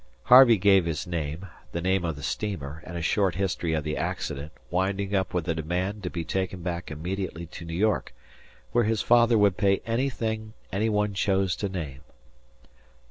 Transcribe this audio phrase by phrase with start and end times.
[0.23, 3.95] Harvey gave his name, the name of the steamer, and a short history of the
[3.95, 8.11] accident, winding up with a demand to be taken back immediately to New York,
[8.71, 12.01] where his father would pay anything any one chose to name.